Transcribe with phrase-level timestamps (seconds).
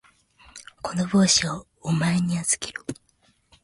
[0.81, 2.81] この帽子をお前に預ける。